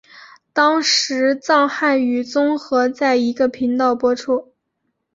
[0.51, 4.51] 当时藏汉语综合在一个频道播出。